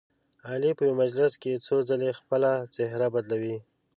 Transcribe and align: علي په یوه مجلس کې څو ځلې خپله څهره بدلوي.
علي 0.49 0.71
په 0.77 0.83
یوه 0.87 0.99
مجلس 1.03 1.33
کې 1.41 1.63
څو 1.65 1.75
ځلې 1.89 2.09
خپله 2.19 2.51
څهره 2.75 3.07
بدلوي. 3.15 3.57